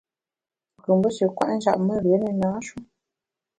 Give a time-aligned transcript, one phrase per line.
[0.73, 2.75] Wu kù mbe shi kwet njap me, rié ne na-shu.